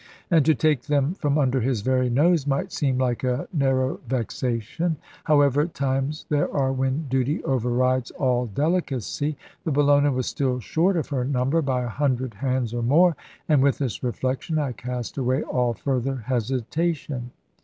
[0.31, 4.97] And to take them from under his very nose, might seem like a narrow vexation.
[5.25, 11.09] However, times there are when duty overrides all delicacy; the Bellona was still short of
[11.09, 13.15] her number by a hundred hands or more:
[13.47, 17.29] and with this reflection I cast away all further hesitation.